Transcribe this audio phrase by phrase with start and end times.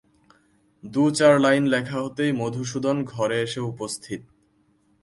[0.83, 4.21] দু-চার line লেখা হতেই মধুসূদন ঘরে এসে উপস্থিত।